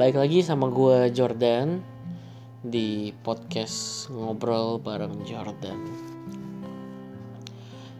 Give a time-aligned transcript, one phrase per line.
[0.00, 1.76] Baik lagi sama gue Jordan
[2.64, 5.76] di podcast ngobrol bareng Jordan.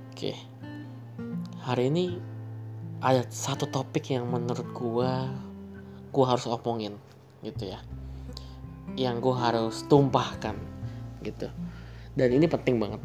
[0.08, 0.33] Oke,
[1.60, 2.17] hari ini
[3.04, 5.13] ada satu topik yang menurut gue
[6.08, 6.97] gue harus omongin
[7.44, 7.85] gitu ya,
[8.96, 10.56] yang gue harus tumpahkan
[11.21, 11.53] gitu.
[12.17, 13.04] Dan ini penting banget,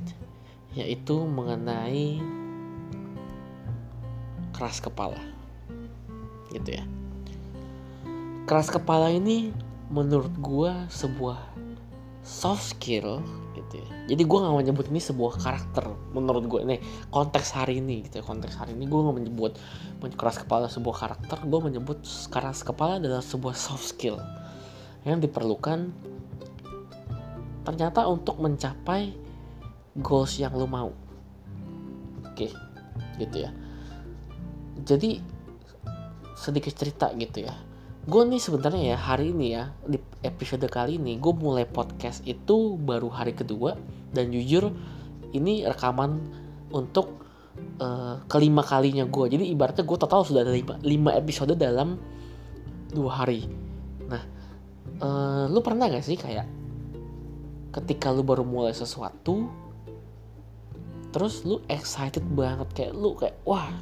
[0.72, 2.24] yaitu mengenai
[4.56, 5.20] keras kepala,
[6.56, 6.95] gitu ya
[8.46, 9.50] keras kepala ini
[9.90, 11.38] menurut gue sebuah
[12.26, 13.22] soft skill
[13.54, 13.90] gitu ya.
[14.14, 18.24] Jadi gue gak menyebut ini sebuah karakter menurut gue nih konteks hari ini gitu ya
[18.26, 19.54] konteks hari ini gue gak menyebut
[20.18, 24.22] keras kepala sebuah karakter gue menyebut keras kepala adalah sebuah soft skill
[25.06, 25.90] yang diperlukan
[27.66, 29.14] ternyata untuk mencapai
[29.98, 30.94] goals yang lo mau.
[32.30, 32.54] Oke
[33.18, 33.50] gitu ya.
[34.86, 35.18] Jadi
[36.38, 37.56] sedikit cerita gitu ya
[38.06, 42.78] gue nih sebenarnya ya hari ini ya di episode kali ini gue mulai podcast itu
[42.78, 43.74] baru hari kedua.
[44.14, 44.72] Dan jujur
[45.34, 46.22] ini rekaman
[46.70, 47.26] untuk
[47.82, 51.98] uh, kelima kalinya gue jadi ibaratnya gue total sudah ada lima, lima episode dalam
[52.94, 53.50] dua hari.
[54.06, 54.24] Nah
[55.02, 56.46] uh, lu pernah gak sih kayak
[57.76, 59.50] ketika lu baru mulai sesuatu
[61.10, 62.70] terus lu excited banget?
[62.78, 63.74] Kayak lu kayak wah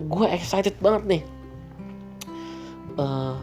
[0.00, 1.22] gue excited banget nih.
[2.96, 3.36] Uh,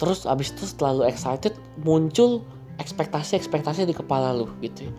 [0.00, 1.52] terus abis itu setelah lu excited
[1.84, 2.40] muncul
[2.80, 4.92] ekspektasi-ekspektasi di kepala lu gitu ya.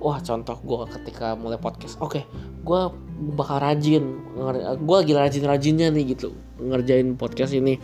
[0.00, 2.24] Wah contoh gue ketika mulai podcast, oke, okay,
[2.64, 2.80] gue
[3.36, 4.16] bakal rajin,
[4.80, 6.32] gue lagi rajin-rajinnya nih gitu.
[6.60, 7.76] Ngerjain podcast ini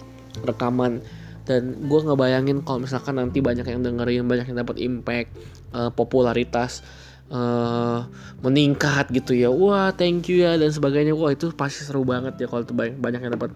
[0.45, 1.05] rekaman.
[1.43, 5.35] Dan gue ngebayangin kalau misalkan nanti banyak yang dengerin, banyak yang dapat impact,
[5.75, 6.87] uh, popularitas
[7.33, 8.07] uh,
[8.45, 12.47] meningkat gitu ya, wah thank you ya dan sebagainya, wah itu pasti seru banget ya
[12.47, 13.51] kalau banyak yang dapat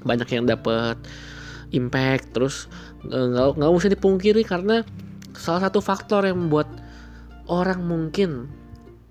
[0.00, 0.96] banyak yang dapat
[1.70, 2.66] impact terus
[3.06, 4.82] nggak nggak usah dipungkiri karena
[5.34, 6.68] salah satu faktor yang membuat
[7.50, 8.50] orang mungkin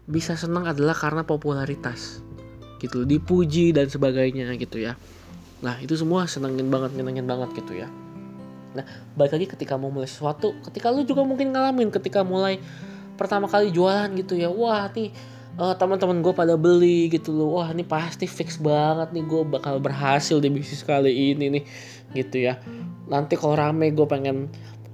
[0.09, 2.23] bisa senang adalah karena popularitas
[2.79, 4.95] gitu dipuji dan sebagainya gitu ya.
[5.59, 7.87] Nah itu semua senengin banget senengin banget gitu ya.
[8.73, 12.57] Nah balik lagi ketika mau mulai sesuatu ketika lu juga mungkin ngalamin ketika mulai
[13.19, 15.11] pertama kali jualan gitu ya wah nih
[15.57, 17.57] uh, teman-teman gue pada beli gitu loh.
[17.61, 19.23] Wah ini pasti fix banget nih.
[19.25, 21.63] Gue bakal berhasil di bisnis kali ini nih
[22.13, 22.61] gitu ya.
[23.09, 24.51] Nanti kalau rame gue pengen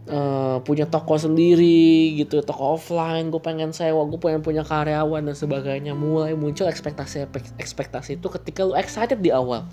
[0.07, 5.35] uh, punya toko sendiri gitu toko offline gue pengen sewa gue pengen punya karyawan dan
[5.35, 5.91] sebagainya.
[5.97, 7.27] Mulai muncul ekspektasi
[7.59, 9.67] ekspektasi itu ketika lu excited di awal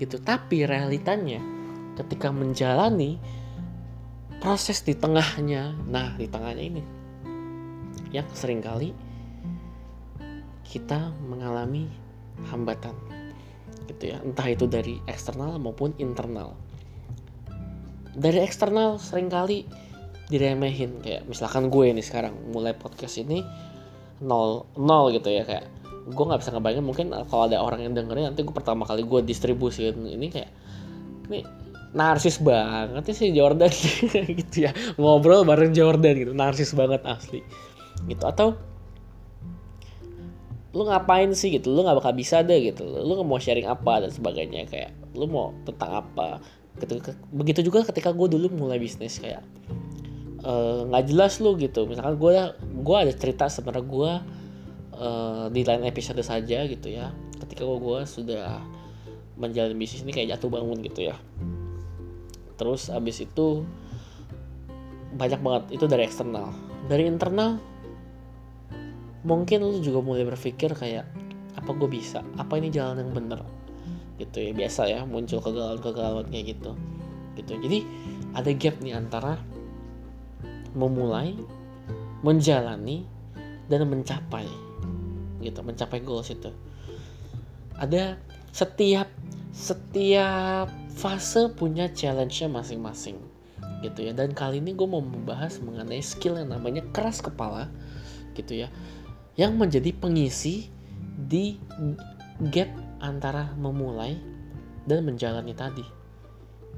[0.00, 0.16] gitu.
[0.16, 1.40] Tapi realitanya
[1.96, 3.16] ketika menjalani
[4.36, 6.82] proses di tengahnya nah di tengahnya ini
[8.12, 8.92] yang sering kali
[10.66, 11.88] kita mengalami
[12.50, 12.92] hambatan
[13.88, 14.18] gitu ya.
[14.20, 16.52] Entah itu dari eksternal maupun internal.
[18.16, 19.64] Dari eksternal sering kali
[20.26, 23.46] diremehin kayak misalkan gue nih sekarang mulai podcast ini
[24.18, 25.70] nol nol gitu ya kayak
[26.10, 29.22] gue nggak bisa ngebayangin mungkin kalau ada orang yang dengerin nanti gue pertama kali gue
[29.22, 30.50] distribusiin ini kayak
[31.30, 31.46] ini
[31.96, 33.72] narsis banget sih Jordan.
[34.40, 37.40] Gitu ya ngobrol bareng Jordan gitu narsis banget asli.
[38.04, 38.58] Gitu atau
[40.76, 41.48] lu ngapain sih?
[41.56, 41.72] gitu.
[41.72, 42.84] Lu nggak bakal bisa deh gitu.
[42.84, 44.04] Lu mau sharing apa?
[44.04, 44.68] dan sebagainya.
[44.68, 46.44] Kayak lu mau tentang apa?
[47.32, 49.40] Begitu juga ketika gue dulu mulai bisnis kayak
[50.44, 51.88] eh, nggak uh, jelas lu gitu.
[51.88, 52.32] Misalkan gue
[52.84, 54.12] gue ada cerita sebenarnya gue
[55.00, 57.16] uh, di lain episode saja gitu ya.
[57.40, 58.60] Ketika gue sudah
[59.40, 61.16] menjalani bisnis ini kayak jatuh bangun gitu ya.
[62.60, 63.64] Terus abis itu
[65.16, 65.80] banyak banget.
[65.80, 66.52] Itu dari eksternal.
[66.86, 67.56] Dari internal
[69.26, 71.04] mungkin lu juga mulai berpikir kayak
[71.58, 72.22] apa gue bisa?
[72.38, 73.42] Apa ini jalan yang bener?
[74.22, 76.78] Gitu ya biasa ya muncul kegalauan-kegalauan kayak gitu.
[77.34, 77.52] Gitu.
[77.58, 77.78] Jadi
[78.38, 79.34] ada gap nih antara
[80.78, 81.34] memulai
[82.22, 83.02] menjalani
[83.66, 84.46] dan mencapai.
[85.42, 86.54] Gitu mencapai goals itu.
[87.82, 88.16] Ada
[88.54, 89.10] setiap
[89.50, 93.18] setiap fase punya challenge-nya masing-masing.
[93.82, 94.14] Gitu ya.
[94.14, 97.68] Dan kali ini gue mau membahas mengenai skill yang namanya keras kepala.
[98.38, 98.70] Gitu ya
[99.36, 100.72] yang menjadi pengisi
[101.16, 101.60] di
[102.52, 102.72] gap
[103.04, 104.16] antara memulai
[104.88, 105.84] dan menjalani tadi.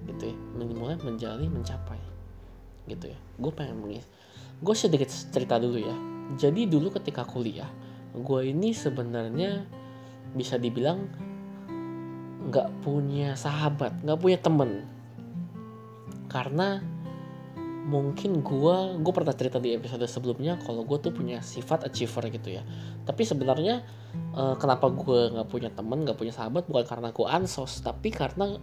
[0.07, 1.99] Gitu ya memulai menjalani mencapai.
[2.91, 4.07] Gitu ya gue pengen mengisi.
[4.59, 5.97] Gue sedikit cerita dulu ya.
[6.37, 7.71] Jadi dulu ketika kuliah
[8.13, 9.63] gue ini sebenarnya
[10.35, 11.07] bisa dibilang
[12.49, 14.83] nggak punya sahabat nggak punya temen.
[16.29, 16.83] Karena
[17.89, 22.61] mungkin gue gue pernah cerita di episode sebelumnya kalau gue tuh punya sifat achiever gitu
[22.61, 22.63] ya.
[23.09, 23.81] Tapi sebenarnya
[24.37, 28.61] uh, kenapa gue nggak punya temen nggak punya sahabat bukan karena gue ansos tapi karena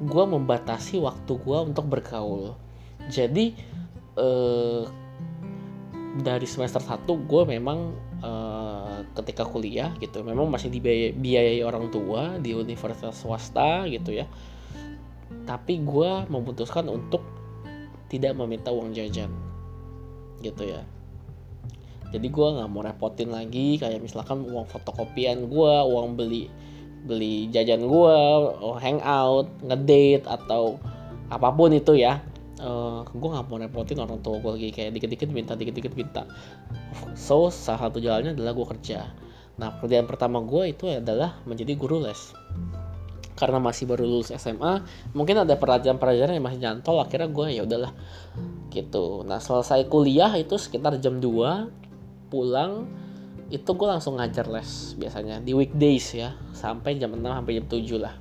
[0.00, 2.56] gue membatasi waktu gue untuk bergaul.
[3.12, 3.54] Jadi
[4.18, 4.84] eh,
[6.22, 7.78] dari semester 1 gue memang
[8.18, 14.26] eh, ketika kuliah gitu memang masih dibiayai orang tua di universitas swasta gitu ya.
[15.46, 17.41] Tapi gue memutuskan untuk
[18.12, 19.32] tidak meminta uang jajan.
[20.44, 20.84] Gitu ya.
[22.12, 26.52] Jadi gue nggak mau repotin lagi kayak misalkan uang fotokopian gue uang beli
[27.08, 28.16] beli jajan gue
[28.78, 30.76] hangout ngedate atau
[31.32, 32.20] apa pun itu ya.
[32.60, 36.28] Uh, eh, gue nggak mau repotin orang tua gue lagi kayak dikit-dikit minta dikit-dikit minta.
[37.16, 39.08] So salah satu jalannya adalah gue kerja.
[39.56, 42.36] Nah pekerjaan pertama gue itu adalah menjadi guru les
[43.42, 44.86] karena masih baru lulus SMA
[45.18, 47.90] mungkin ada pelajaran-pelajaran yang masih nyantol akhirnya gue ya udahlah
[48.70, 49.26] gitu.
[49.26, 52.86] Nah selesai kuliah itu sekitar jam 2 pulang
[53.50, 57.98] itu gue langsung ngajar les biasanya di weekdays ya sampai jam 6 sampai jam 7
[57.98, 58.14] lah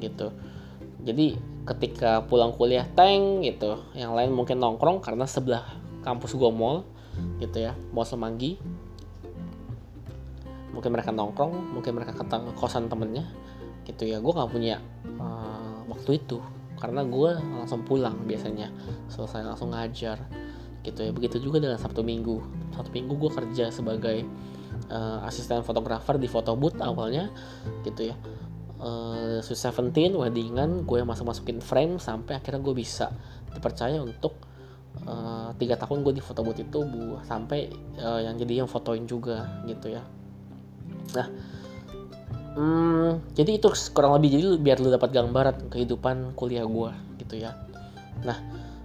[0.00, 0.32] gitu.
[1.04, 1.36] Jadi
[1.68, 3.84] ketika pulang kuliah tank gitu.
[3.92, 6.88] Yang lain mungkin nongkrong karena sebelah kampus gue mall
[7.36, 8.56] gitu ya mall Semanggi.
[10.72, 13.28] Mungkin mereka nongkrong mungkin mereka ketang kosan temennya
[13.84, 14.18] gitu ya.
[14.18, 14.80] Gue nggak punya
[15.20, 16.40] uh, waktu itu.
[16.80, 18.72] Karena gue langsung pulang biasanya.
[19.08, 20.20] Selesai langsung ngajar
[20.84, 21.10] gitu ya.
[21.12, 22.42] Begitu juga dengan sabtu minggu.
[22.76, 24.26] Sabtu minggu gue kerja sebagai
[24.90, 27.30] uh, asisten fotografer di foto booth awalnya
[27.86, 28.16] gitu ya.
[28.84, 33.08] Uh, Sweet Seventeen weddingan gue masuk masukin frame sampai akhirnya gue bisa
[33.54, 34.36] dipercaya untuk
[35.08, 37.70] uh, tiga tahun gue di foto booth itu bu sampai
[38.02, 40.02] uh, yang jadi yang fotoin juga gitu ya.
[41.16, 41.28] Nah
[42.54, 46.90] hmm, jadi itu kurang lebih jadi biar lu dapat gambaran kehidupan kuliah gue
[47.22, 47.58] gitu ya.
[48.22, 48.38] Nah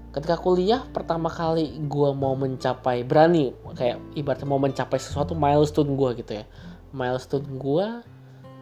[0.09, 6.09] ketika kuliah pertama kali gue mau mencapai berani kayak ibaratnya mau mencapai sesuatu milestone gue
[6.25, 6.45] gitu ya.
[6.89, 7.87] Milestone gue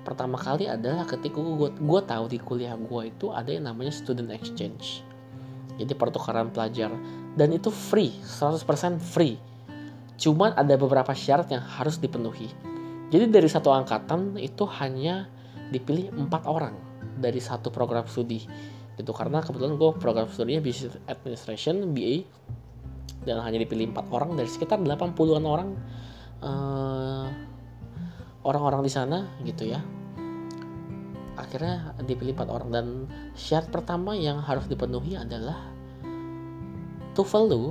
[0.04, 4.32] pertama kali adalah ketika gue gue tahu di kuliah gue itu ada yang namanya student
[4.32, 5.04] exchange.
[5.78, 6.90] Jadi pertukaran pelajar.
[7.38, 9.38] Dan itu free 100% free.
[10.18, 12.50] Cuman ada beberapa syarat yang harus dipenuhi
[13.08, 15.32] jadi dari satu angkatan itu hanya
[15.72, 16.76] dipilih empat orang
[17.20, 18.44] dari satu program studi.
[19.00, 22.28] Itu karena kebetulan gue program studinya business administration BA
[23.24, 25.70] dan hanya dipilih empat orang dari sekitar 80-an orang
[26.44, 27.28] uh,
[28.44, 29.80] orang-orang di sana gitu ya.
[31.40, 32.86] Akhirnya dipilih empat orang dan
[33.40, 35.70] syarat pertama yang harus dipenuhi adalah
[37.16, 37.64] TOEFL lu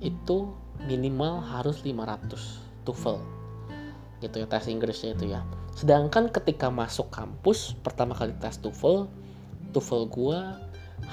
[0.00, 0.48] itu
[0.86, 3.37] minimal harus 500 TOEFL
[4.18, 5.42] gitu ya tes Inggrisnya itu ya.
[5.78, 9.06] Sedangkan ketika masuk kampus pertama kali tes TOEFL
[9.70, 10.58] TOEFL gua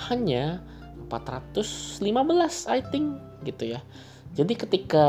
[0.10, 0.62] hanya
[1.10, 2.02] 415
[2.72, 3.80] I think gitu ya.
[4.36, 5.06] Jadi ketika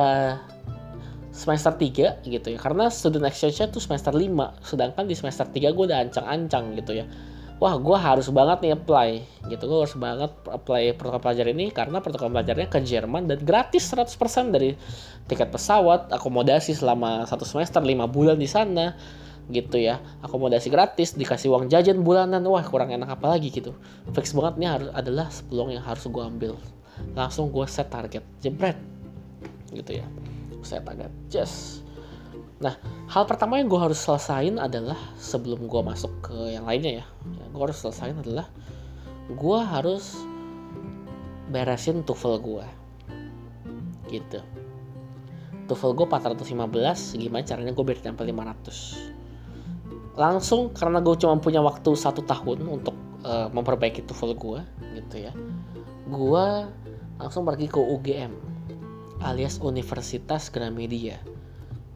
[1.37, 4.25] semester 3 gitu ya karena student exchange-nya tuh semester 5
[4.65, 7.05] sedangkan di semester 3 gue udah ancang-ancang gitu ya
[7.57, 9.11] wah gue harus banget nih apply
[9.49, 9.65] gitu.
[9.65, 14.53] Gue harus banget apply program pelajar ini karena program pelajarnya ke Jerman dan gratis 100%
[14.53, 14.77] dari
[15.25, 18.93] tiket pesawat akomodasi selama satu semester 5 bulan di sana
[19.49, 20.03] gitu ya.
[20.21, 23.73] Akomodasi gratis dikasih uang jajan bulanan wah kurang enak apa lagi gitu.
[24.13, 26.53] Fix banget nih harus adalah peluang yang harus gue ambil.
[27.17, 28.77] Langsung gue set target jebret
[29.73, 30.07] gitu ya.
[30.67, 31.86] Saya target just
[32.57, 32.81] nah
[33.13, 37.45] hal pertama yang gue harus selesain adalah sebelum gue masuk ke yang lainnya ya, ya
[37.53, 38.49] gue harus selesain adalah
[39.29, 40.17] gue harus
[41.53, 42.67] beresin TOEFL gue
[44.09, 44.41] gitu.
[45.67, 49.17] TOEFL gue 415 gimana caranya gue biar sampai 500
[50.17, 54.61] langsung karena gue cuma punya waktu satu tahun untuk uh, memperbaiki TOEFL gue
[54.97, 55.33] gitu ya
[56.09, 56.47] gue
[57.21, 58.33] langsung pergi ke UGM
[59.21, 61.21] alias Universitas Gramedia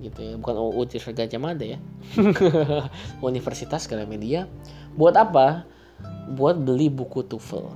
[0.00, 0.34] gitu ya.
[0.40, 1.78] Bukan Universitas Gajah Mada ya.
[3.30, 4.48] Universitas Gramedia.
[4.96, 5.68] Buat apa?
[6.32, 7.68] Buat beli buku TOEFL.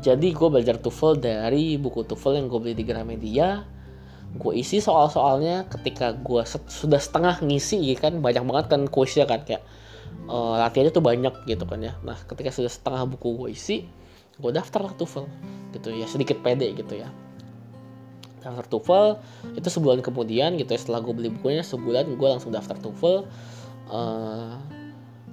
[0.00, 3.64] Jadi gue belajar TOEFL dari buku TOEFL yang gue beli di Gramedia.
[4.36, 9.26] Gue isi soal-soalnya ketika gue set, sudah setengah ngisi ya kan banyak banget kan kuisnya
[9.26, 9.62] kan kayak
[10.30, 11.98] uh, latihannya tuh banyak gitu kan ya.
[12.06, 13.76] Nah ketika sudah setengah buku gue isi
[14.40, 15.28] gue daftar lah TOEFL
[15.76, 17.12] gitu ya sedikit pede gitu ya
[18.40, 19.06] daftar TOEFL.
[19.56, 23.16] Itu sebulan kemudian gitu ya setelah gue beli bukunya sebulan gue langsung daftar TOEFL
[23.92, 24.56] uh,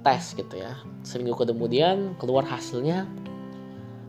[0.04, 0.78] tes gitu ya.
[1.02, 3.08] Seminggu kemudian keluar hasilnya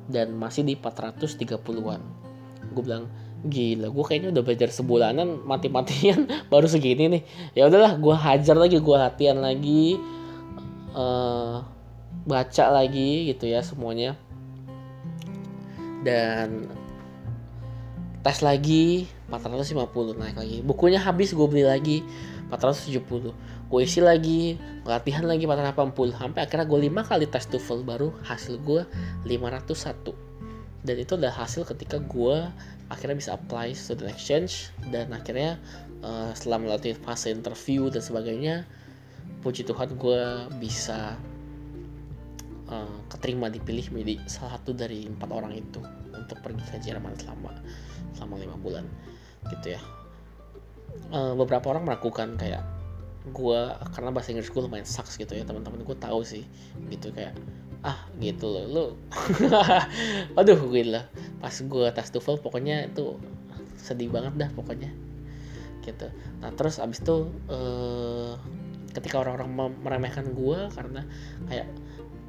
[0.10, 2.01] dan masih di 430-an
[2.70, 7.24] gue bilang gila gue kayaknya udah belajar sebulanan mati-matian baru segini nih.
[7.56, 9.96] Ya udahlah gue hajar lagi gue latihan lagi
[10.91, 11.63] uh,
[12.27, 14.20] baca lagi gitu ya semuanya.
[16.03, 16.68] Dan
[18.19, 20.57] tes lagi 450 naik lagi.
[20.65, 22.03] Bukunya habis gue beli lagi
[22.49, 28.09] 470 gue isi lagi latihan lagi 480 sampai akhirnya gue lima kali tes TOEFL baru
[28.25, 28.81] hasil gue
[29.29, 30.29] 501
[30.81, 32.49] dan itu adalah hasil ketika gue
[32.89, 35.61] akhirnya bisa apply student exchange dan akhirnya
[36.01, 38.65] uh, setelah melalui fase interview dan sebagainya
[39.45, 41.13] puji Tuhan gue bisa
[42.73, 45.83] uh, keterima dipilih menjadi salah satu dari empat orang itu
[46.17, 47.53] untuk pergi ke Jerman selama
[48.16, 48.86] selama lima bulan
[49.50, 49.82] gitu ya.
[51.13, 52.66] Uh, beberapa orang melakukan kayak
[53.30, 53.62] gue
[53.94, 56.48] karena bahasa Inggris gue lumayan sucks gitu ya teman-teman gue tahu sih
[56.89, 57.38] gitu kayak
[57.86, 58.86] ah gitu loh lu
[60.39, 61.06] aduh gue lah.
[61.39, 63.16] Pas gue tes TOEFL pokoknya itu
[63.80, 64.92] sedih banget dah pokoknya
[65.88, 66.08] gitu.
[66.44, 68.36] Nah terus abis itu uh,
[68.94, 71.06] ketika orang-orang meremehkan gue karena
[71.48, 71.68] kayak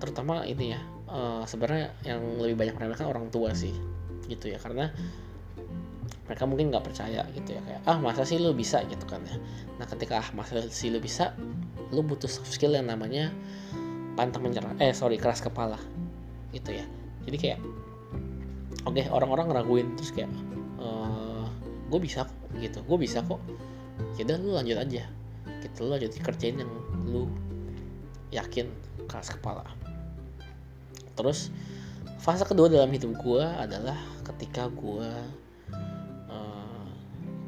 [0.00, 3.74] terutama ini ya uh, sebenarnya yang lebih banyak meremehkan orang tua sih
[4.30, 4.58] gitu ya.
[4.62, 4.94] Karena
[6.30, 8.86] mereka mungkin nggak percaya gitu ya kayak ah masa sih lu bisa?
[8.86, 9.34] gitu kan ya.
[9.82, 11.34] Nah ketika ah masa sih lu bisa?
[11.90, 13.34] Lu butuh soft skill yang namanya
[14.14, 15.74] pantang menyerah eh sorry keras kepala
[16.54, 16.86] gitu ya.
[17.26, 17.58] Jadi kayak
[18.86, 20.30] oke okay, orang-orang ngeraguin terus kayak
[20.78, 21.46] e, eh,
[21.90, 23.42] gue bisa kok gitu gue bisa kok.
[24.14, 25.10] Ya lu lanjut aja.
[25.66, 26.70] Gitu lu lanjut kerjain yang
[27.10, 27.26] lu
[28.30, 28.70] yakin
[29.10, 29.66] keras kepala.
[31.18, 31.50] Terus
[32.22, 35.10] fase kedua dalam hidup gue adalah ketika gue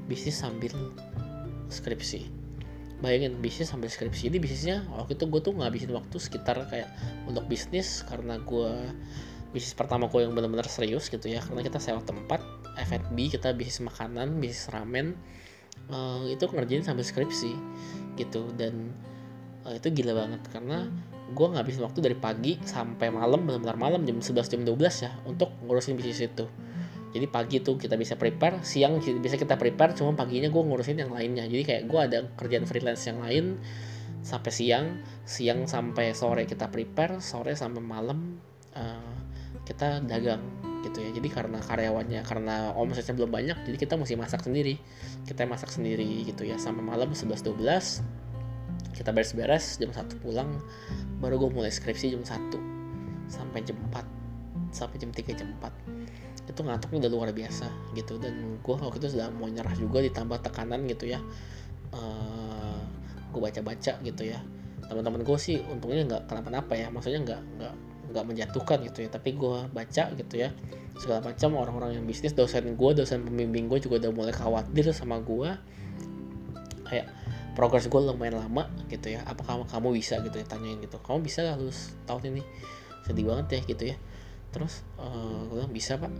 [0.06, 0.72] bisnis sambil
[1.70, 2.28] skripsi.
[3.02, 6.86] Bayangin bisnis sambil skripsi ini bisnisnya waktu itu gue tuh ngabisin waktu sekitar kayak
[7.26, 8.70] untuk bisnis karena gue
[9.50, 12.40] bisnis pertama gue yang benar-benar serius gitu ya karena kita sewa tempat
[12.78, 15.18] F&B kita bisnis makanan bisnis ramen
[15.90, 17.52] uh, itu ngerjain sambil skripsi
[18.14, 18.46] gitu.
[18.54, 18.94] Dan
[19.66, 20.86] uh, itu gila banget karena
[21.32, 25.48] gue ngabisin waktu dari pagi sampai malam benar-benar malam jam 11 jam 12 ya untuk
[25.64, 26.46] ngurusin bisnis itu
[27.12, 31.12] jadi pagi tuh kita bisa prepare siang bisa kita prepare cuma paginya gue ngurusin yang
[31.12, 31.44] lainnya.
[31.44, 33.60] Jadi kayak gue ada kerjaan freelance yang lain
[34.24, 34.86] sampai siang
[35.28, 38.40] siang sampai sore kita prepare sore sampai malam
[38.72, 39.12] uh,
[39.68, 40.40] kita dagang
[40.88, 41.12] gitu ya.
[41.12, 44.80] Jadi karena karyawannya karena omsetnya belum banyak jadi kita mesti masak sendiri.
[45.28, 48.22] Kita masak sendiri gitu ya sampai malam 11 12
[48.96, 50.60] kita beres-beres jam satu pulang
[51.20, 54.04] baru gue mulai skripsi jam 1 sampai jam 4
[54.72, 56.12] sampai jam 3 jam 4
[56.50, 58.18] itu ngantuknya udah luar biasa gitu.
[58.18, 61.20] Dan gue waktu itu sudah mau nyerah juga ditambah tekanan gitu ya.
[61.92, 62.80] Uh, eh,
[63.30, 64.38] gue baca-baca gitu ya.
[64.86, 66.90] Teman-teman gue sih untungnya nggak kenapa-napa ya.
[66.90, 67.74] Maksudnya nggak nggak
[68.12, 69.08] nggak menjatuhkan gitu ya.
[69.12, 70.50] Tapi gue baca gitu ya.
[70.98, 75.18] Segala macam orang-orang yang bisnis dosen gue dosen pembimbing gue juga udah mulai khawatir sama
[75.22, 75.50] gue
[76.84, 77.08] kayak
[77.56, 79.22] progres gue lumayan lama gitu ya.
[79.24, 80.98] Apakah kamu, bisa gitu ya tanyain gitu.
[80.98, 82.42] Kamu bisa gak lulus tahun ini.
[83.06, 83.96] Sedih banget ya gitu ya
[84.52, 86.12] terus uh, eh, gue bilang bisa pak.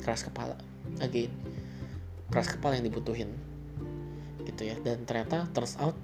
[0.00, 0.56] Keras kepala.
[1.02, 1.60] Again
[2.30, 3.34] keras kepala yang dibutuhin.
[4.46, 4.78] Gitu ya.
[4.80, 5.98] Dan ternyata turns out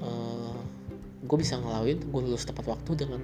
[0.00, 0.58] uh, eh,
[1.22, 3.22] gue bisa ngelaluin gue lulus tepat waktu dengan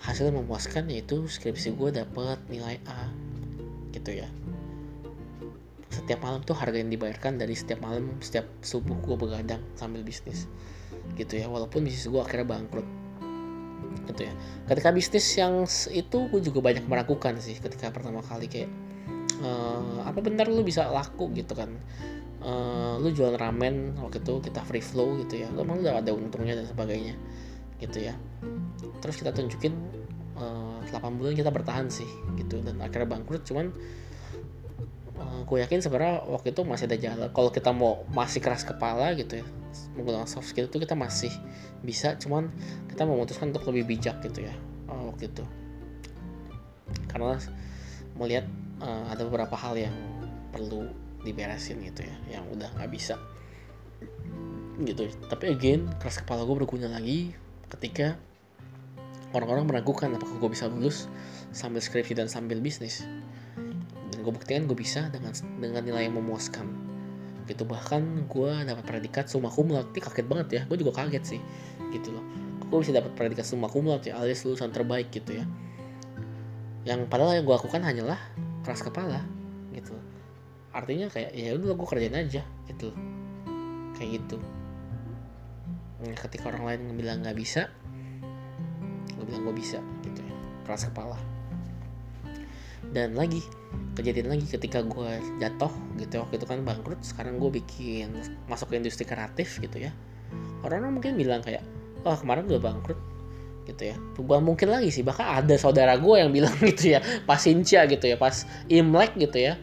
[0.00, 3.10] hasil yang memuaskan yaitu skripsi gue dapet nilai A.
[3.90, 4.30] Gitu ya.
[5.90, 10.46] Setiap malam tuh harga yang dibayarkan dari setiap malam setiap subuh gue begadang sambil bisnis.
[11.18, 11.50] Gitu ya.
[11.50, 12.86] Walaupun bisnis gue akhirnya bangkrut
[14.06, 14.32] gitu ya.
[14.70, 18.70] Ketika bisnis yang itu gue juga banyak meragukan sih ketika pertama kali kayak
[19.42, 21.74] uh, apa benar lu bisa laku gitu kan.
[22.46, 25.48] Uh, lu jual ramen waktu itu kita free flow gitu ya.
[25.50, 27.14] Lu emang udah ada untungnya dan sebagainya
[27.82, 28.14] gitu ya.
[29.02, 29.74] Terus kita tunjukin
[30.38, 33.42] uh, eh, 8 bulan kita bertahan sih gitu dan akhirnya bangkrut.
[33.44, 33.74] Cuman
[35.46, 37.28] gue yakin sebenarnya waktu itu masih ada jalan.
[37.30, 39.46] Kalau kita mau masih keras kepala gitu ya
[39.96, 41.28] menggunakan soft skill itu kita masih
[41.84, 42.48] bisa cuman
[42.88, 44.54] kita memutuskan untuk lebih bijak gitu ya
[44.88, 45.44] uh, waktu itu.
[47.08, 47.36] Karena
[48.16, 48.44] melihat
[48.80, 49.96] uh, ada beberapa hal yang
[50.52, 50.88] perlu
[51.24, 53.16] diberesin gitu ya yang udah nggak bisa.
[54.80, 55.08] Gitu.
[55.28, 57.32] Tapi again keras kepala gue berguna lagi
[57.72, 58.16] ketika
[59.32, 61.10] orang-orang meragukan apakah gue bisa lulus
[61.50, 63.04] sambil skripsi dan sambil bisnis
[64.10, 66.66] dan gue buktikan gue bisa dengan dengan nilai yang memuaskan.
[67.46, 69.94] Gitu bahkan gue dapat predikat summa cum laude.
[69.94, 71.40] Kaget banget ya gue juga kaget sih.
[71.94, 72.24] Gitu loh.
[72.66, 74.18] Gue bisa dapat predikat summa cum ya?
[74.18, 75.44] Alias lulusan terbaik gitu ya.
[76.86, 78.18] Yang padahal yang gue lakukan hanyalah
[78.62, 79.22] keras kepala.
[79.74, 79.94] Gitu
[80.76, 82.42] artinya kayak ya udah gue kerjain aja.
[82.68, 82.92] Gitu
[83.96, 84.36] kayak gitu.
[86.04, 87.72] Nah, ketika orang lain bilang nggak bisa
[89.16, 90.34] gue bilang gue bisa gitu ya.
[90.68, 91.16] Keras kepala.
[92.92, 93.40] Dan lagi
[93.96, 96.20] kejadian lagi ketika gue jatuh gitu.
[96.20, 98.12] Waktu itu kan bangkrut sekarang gue bikin
[98.46, 99.90] masuk ke industri kreatif gitu ya.
[100.60, 101.64] Orang-orang mungkin bilang kayak
[102.04, 103.00] wah oh, kemarin gue bangkrut
[103.64, 103.96] gitu ya.
[104.14, 108.04] Bukan mungkin lagi sih bahkan ada saudara gue yang bilang gitu ya pas Sinca gitu
[108.04, 109.56] ya pas Imlek gitu ya.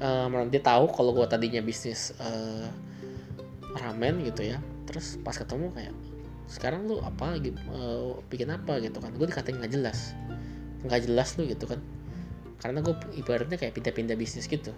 [0.00, 2.68] Um, nanti tahu kalau gue tadinya bisnis uh,
[3.80, 4.60] ramen gitu ya.
[4.84, 5.94] Terus pas ketemu kayak
[6.50, 8.76] sekarang lu apa lagi uh, bikin apa?
[8.84, 9.12] gitu kan.
[9.16, 10.12] Gue dikatain nggak jelas.
[10.84, 11.80] Nggak jelas lu gitu kan
[12.60, 14.76] karena gue ibaratnya kayak pindah-pindah bisnis gitu.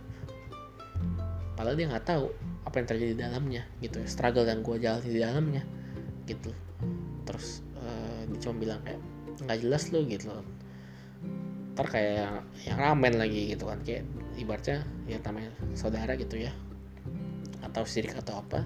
[1.59, 2.31] Padahal dia nggak tahu
[2.63, 5.63] apa yang terjadi di dalamnya gitu ya struggle yang gue jalani di dalamnya
[6.31, 6.55] gitu.
[7.27, 9.03] Terus uh, dia cuma bilang kayak
[9.43, 10.47] nggak jelas lu gitu loh.
[11.75, 12.37] Ntar kayak yang,
[12.71, 14.07] yang ramen lagi gitu kan kayak
[14.39, 16.55] ibaratnya ya namanya saudara gitu ya
[17.67, 18.63] atau sirik atau apa.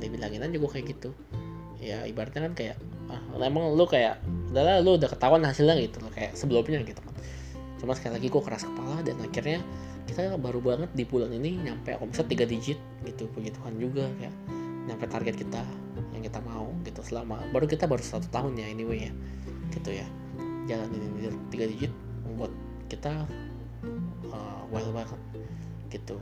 [0.00, 1.12] Dia bilangin aja gue kayak gitu.
[1.78, 2.76] Ya ibaratnya kan kayak
[3.12, 7.00] ah, emang lu kayak udahlah lu udah ketahuan hasilnya gitu loh kayak sebelumnya gitu
[7.78, 9.62] cuma sekali lagi gue keras kepala dan akhirnya
[10.10, 14.34] kita baru banget di bulan ini nyampe omset 3 digit gitu puji Tuhan juga kayak
[14.88, 15.62] nyampe target kita
[16.16, 19.12] yang kita mau gitu selama baru kita baru satu tahun ya anyway ya
[19.72, 20.06] gitu ya.
[20.68, 21.92] Jalan ini tiga digit
[22.24, 22.52] membuat
[22.88, 23.24] kita
[24.32, 25.20] uh, well banget
[25.92, 26.16] gitu.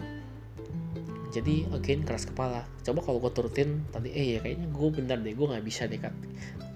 [1.35, 2.67] Jadi again keras kepala.
[2.83, 5.99] Coba kalau gue turutin tadi eh ya kayaknya gue bener deh gue nggak bisa deh
[5.99, 6.15] kan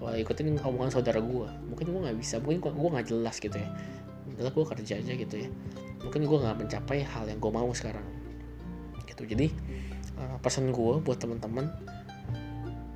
[0.01, 3.69] kalau ikutin omongan saudara gue mungkin gue nggak bisa mungkin gue nggak jelas gitu ya
[4.35, 5.49] adalah gue kerja aja gitu ya.
[6.01, 8.05] Mungkin gue nggak mencapai hal yang gue mau sekarang.
[9.05, 9.23] Gitu.
[9.27, 9.47] Jadi
[10.17, 11.69] uh, pesan gue buat teman-teman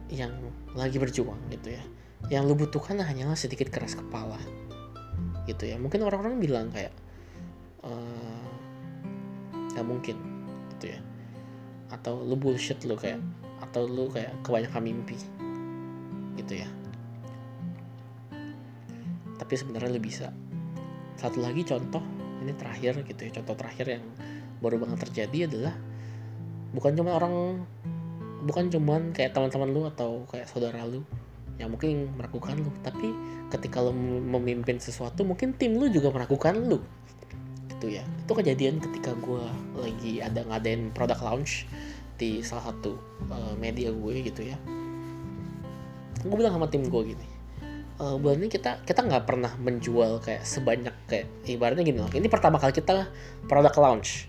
[0.10, 0.32] yang
[0.78, 1.84] lagi berjuang gitu ya
[2.30, 4.40] yang lu butuhkan hanyalah sedikit keras kepala
[5.46, 5.78] gitu ya.
[5.78, 6.94] Mungkin orang-orang bilang kayak
[7.86, 8.50] uh,
[9.74, 10.18] nggak mungkin
[10.78, 11.00] gitu ya.
[11.94, 13.22] Atau lu bullshit lu kayak
[13.62, 15.18] atau lu kayak kebanyakan mimpi
[16.42, 16.70] gitu ya.
[19.38, 20.34] Tapi sebenarnya lu bisa
[21.16, 22.04] satu lagi contoh
[22.44, 24.06] ini terakhir gitu ya contoh terakhir yang
[24.60, 25.76] baru banget terjadi adalah
[26.76, 27.66] bukan cuma orang
[28.46, 31.02] bukan cuman kayak teman-teman lu atau kayak saudara lu
[31.56, 33.16] yang mungkin meragukan lu tapi
[33.48, 36.84] ketika lu memimpin sesuatu mungkin tim lu juga meragukan lu.
[37.72, 38.04] Gitu ya.
[38.28, 39.46] Itu kejadian ketika gue
[39.80, 41.64] lagi ada ngadain produk launch
[42.20, 43.00] di salah satu
[43.32, 44.60] uh, media gue gitu ya.
[46.28, 47.35] Gue bilang sama tim gue gini
[48.00, 52.12] uh, bulan ini kita kita nggak pernah menjual kayak sebanyak kayak ibaratnya gini loh.
[52.12, 53.08] Ini pertama kali kita
[53.48, 54.28] produk launch.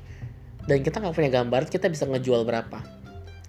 [0.66, 2.82] Dan kita nggak punya gambar kita bisa ngejual berapa.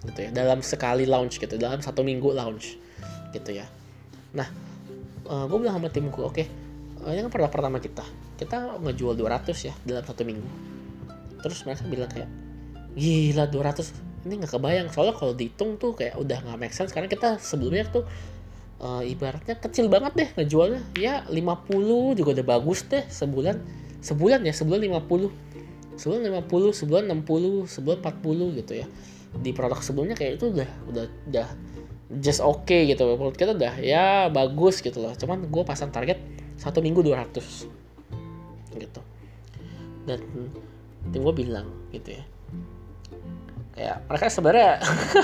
[0.06, 0.30] Gitu ya.
[0.30, 1.58] Dalam sekali launch gitu.
[1.58, 2.78] Dalam satu minggu launch.
[3.34, 3.66] Gitu ya.
[4.34, 4.48] Nah
[5.28, 6.46] uh, eh, gue bilang sama timku oke okay,
[7.04, 8.06] uh, ini kan produk pertama kita.
[8.38, 10.48] Kita ngejual 200 ya dalam satu minggu.
[11.42, 12.30] Terus mereka bilang kayak
[12.98, 14.88] gila 200 ini nggak kebayang.
[14.90, 16.94] Soalnya kalau dihitung tuh kayak udah nggak make sense.
[16.94, 18.06] Karena kita sebelumnya tuh
[18.82, 20.82] uh, ibaratnya kecil banget deh ngejualnya.
[20.98, 23.56] Ya 50 juga udah bagus deh sebulan.
[23.98, 28.86] Sebulan ya sebulan 50 sebulan 50 sebulan 60 sebulan 40 gitu ya.
[29.34, 31.48] Di produk sebelumnya kayak itu udah udah udah
[32.22, 33.04] just oke okay gitu.
[33.04, 35.12] Menurut kita udah ya bagus gitu loh.
[35.18, 36.22] Cuman gue pasang target
[36.58, 39.00] satu minggu 200 gitu.
[40.06, 40.20] Dan
[41.12, 42.24] tim gue bilang gitu ya
[43.78, 44.82] kayak mereka sebenarnya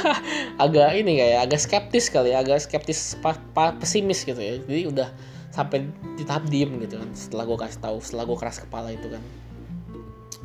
[0.64, 4.62] agak ini kayak agak skeptis kali ya agak skeptis pa, pa, pesimis gitu ya.
[4.62, 5.10] Jadi udah
[5.50, 9.10] sampai di tahap diem gitu kan setelah gue kasih tahu setelah gue keras kepala itu
[9.10, 9.22] kan.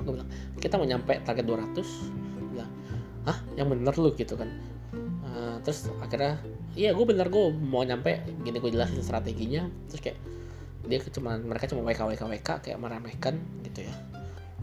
[0.01, 2.71] Gue bilang kita mau nyampe target 200 bilang
[3.29, 4.09] ah yang bener lu?
[4.17, 4.49] Gitu kan.
[5.61, 6.41] Terus akhirnya
[6.73, 8.25] iya gue bener gue mau nyampe.
[8.41, 10.17] Gini gue jelasin strateginya terus kayak
[10.89, 13.93] dia cuma mereka cuma WK WK WK kayak meremehkan gitu ya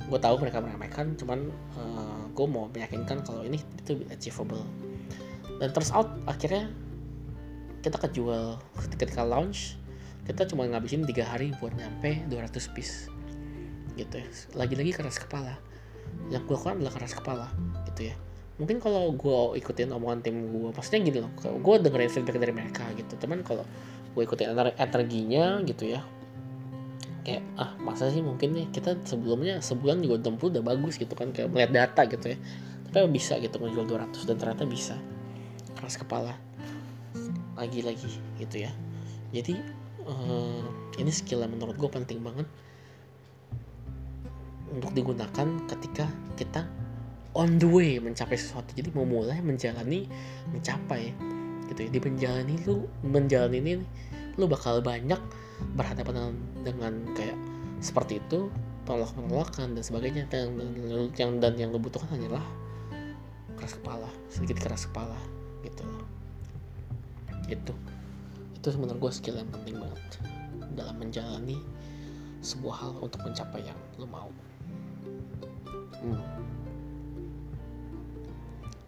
[0.06, 4.62] gue tahu mereka meremehkan cuman uh, eh, gue mau meyakinkan kalau ini itu achievable.
[5.56, 6.68] Dan terus out akhirnya
[7.80, 8.60] kita kejual
[8.92, 9.78] ketika launch
[10.26, 13.08] kita cuma ngabisin tiga hari buat nyampe 200 piece.
[13.94, 14.26] Gitu ya.
[14.58, 15.56] Lagi-lagi keras kepala.
[16.28, 17.46] Yang gue lakukan adalah keras kepala
[17.90, 18.16] gitu ya.
[18.56, 22.84] Mungkin kalau gue ikutin omongan tim gue maksudnya gini loh gue dengerin feedback dari mereka
[22.94, 23.16] gitu.
[23.18, 23.64] Teman kalau
[24.16, 26.00] gue ikutin energinya gitu ya
[27.26, 31.34] kayak ah masa sih mungkin nih kita sebelumnya sebulan juga tempuh udah bagus gitu kan
[31.34, 32.38] kayak melihat data gitu ya.
[32.94, 34.94] Tapi bisa gitu menjual 200 dan ternyata bisa.
[35.74, 36.38] Keras kepala.
[37.58, 38.70] Lagi-lagi gitu ya.
[39.34, 39.58] Jadi
[40.06, 40.62] uh,
[41.02, 42.46] ini skill yang menurut gue penting banget.
[44.70, 46.06] Untuk digunakan ketika
[46.38, 46.62] kita
[47.34, 48.70] on the way mencapai sesuatu.
[48.70, 50.06] Jadi mau mulai menjalani
[50.54, 51.10] mencapai
[51.74, 51.90] gitu ya.
[51.90, 53.72] Di menjalani lu menjalani ini
[54.38, 55.18] lu bakal banyak
[55.74, 57.38] berhadapan dengan, dengan kayak
[57.80, 58.48] seperti itu
[58.86, 60.24] penolak penolakan dan sebagainya.
[60.30, 60.56] Dan,
[61.16, 62.44] yang dan yang lu butuhkan hanyalah
[63.56, 65.16] keras kepala sedikit keras kepala
[65.64, 65.82] gitu
[67.48, 67.74] itu
[68.54, 70.04] itu sebenarnya gue skill yang penting banget
[70.76, 71.56] dalam menjalani
[72.44, 74.28] sebuah hal untuk mencapai yang lu mau.
[75.98, 76.20] Hmm.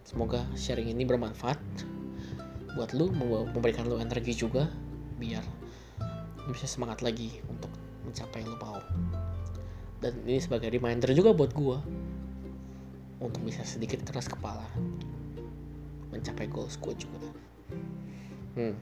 [0.05, 1.59] Semoga sharing ini bermanfaat
[2.77, 3.09] buat lu,
[3.51, 4.69] memberikan lu energi juga
[5.17, 5.43] biar
[6.51, 7.69] bisa semangat lagi untuk
[8.05, 8.81] mencapai yang lu mau.
[9.99, 11.83] Dan ini sebagai reminder juga buat gua
[13.19, 14.63] untuk bisa sedikit keras kepala
[16.09, 17.29] mencapai goals gue juga
[18.57, 18.75] hmm